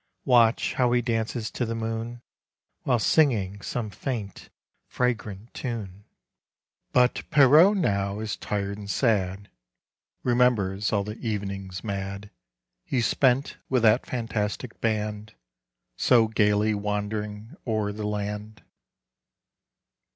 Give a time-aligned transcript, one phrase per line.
[0.25, 2.23] Watch how he dances to the moon
[2.81, 4.49] While singing some faint
[4.87, 6.05] fragrant tune!
[6.91, 9.47] But 1'ierrot now is tired and sad
[10.23, 12.31] Remembers all the evenings mad
[12.83, 15.35] He spent with that fantastic band
[15.99, 18.55] ;.ulv wand 'ring o'ei the land.
[18.55, 18.63] Pierrot Old.